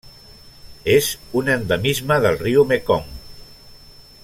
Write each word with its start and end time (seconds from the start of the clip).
És 0.93 1.09
un 1.41 1.51
endemisme 1.57 2.19
del 2.25 2.41
riu 2.41 2.65
Mekong. 2.73 3.07